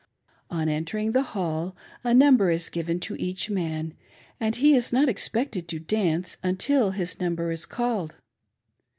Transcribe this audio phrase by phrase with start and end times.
[0.49, 3.93] On entering the hall, a number is given to each man,
[4.39, 8.15] and he is not expected to dance until his number is called.